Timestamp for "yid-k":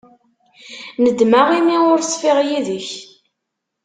2.47-2.89